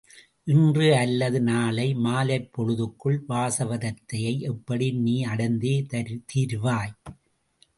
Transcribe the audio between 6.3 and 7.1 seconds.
திருவாய்.